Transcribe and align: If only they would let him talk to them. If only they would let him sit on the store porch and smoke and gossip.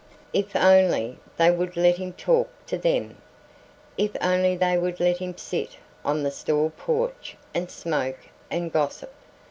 If 0.33 0.55
only 0.55 1.19
they 1.37 1.51
would 1.51 1.77
let 1.77 1.97
him 1.99 2.13
talk 2.13 2.49
to 2.65 2.75
them. 2.75 3.17
If 3.99 4.15
only 4.19 4.55
they 4.57 4.75
would 4.75 4.99
let 4.99 5.19
him 5.19 5.37
sit 5.37 5.77
on 6.03 6.23
the 6.23 6.31
store 6.31 6.71
porch 6.71 7.37
and 7.53 7.69
smoke 7.69 8.17
and 8.49 8.73
gossip. 8.73 9.13